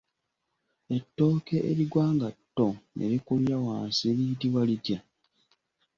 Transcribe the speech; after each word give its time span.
Ettooke 0.97 1.57
erigwa 1.71 2.05
nga 2.15 2.29
tto 2.37 2.67
ne 2.95 3.05
likulira 3.11 3.57
wansi 3.65 4.05
liyitibwa 4.17 4.61
litya? 4.69 4.99